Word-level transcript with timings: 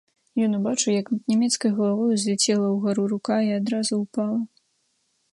Ён 0.43 0.53
бачыў, 0.67 0.91
як 0.93 1.09
над 1.13 1.27
нямецкай 1.31 1.71
галавой 1.79 2.15
узляцела 2.15 2.67
ўгару 2.75 3.03
рука 3.11 3.37
і 3.49 3.53
адразу 3.59 3.93
ўпала. 4.03 4.39